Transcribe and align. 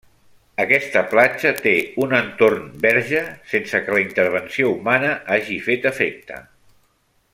Aquesta 0.61 1.01
platja 1.09 1.51
té 1.59 1.73
un 2.05 2.15
entorn 2.19 2.65
verge 2.85 3.21
sense 3.53 3.83
que 3.85 3.93
la 3.97 4.03
intervenció 4.07 4.73
humana 4.79 5.13
hagi 5.37 5.59
fet 5.69 5.87
efecte. 5.93 6.41